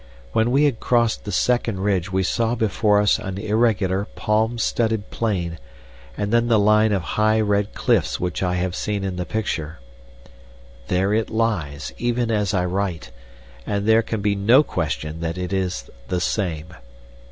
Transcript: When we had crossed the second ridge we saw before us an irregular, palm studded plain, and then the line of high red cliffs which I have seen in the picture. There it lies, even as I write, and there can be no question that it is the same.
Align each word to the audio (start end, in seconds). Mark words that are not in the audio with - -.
When 0.31 0.49
we 0.49 0.63
had 0.63 0.79
crossed 0.79 1.25
the 1.25 1.31
second 1.31 1.81
ridge 1.81 2.11
we 2.11 2.23
saw 2.23 2.55
before 2.55 2.99
us 2.99 3.19
an 3.19 3.37
irregular, 3.37 4.05
palm 4.15 4.57
studded 4.57 5.11
plain, 5.11 5.59
and 6.17 6.33
then 6.33 6.47
the 6.47 6.57
line 6.57 6.91
of 6.91 7.03
high 7.03 7.39
red 7.39 7.75
cliffs 7.75 8.19
which 8.19 8.41
I 8.41 8.55
have 8.55 8.75
seen 8.75 9.03
in 9.03 9.17
the 9.17 9.27
picture. 9.27 9.77
There 10.87 11.13
it 11.13 11.29
lies, 11.29 11.93
even 11.99 12.31
as 12.31 12.51
I 12.51 12.65
write, 12.65 13.11
and 13.63 13.85
there 13.87 14.01
can 14.01 14.21
be 14.21 14.33
no 14.35 14.63
question 14.63 15.19
that 15.19 15.37
it 15.37 15.53
is 15.53 15.87
the 16.07 16.19
same. 16.19 16.73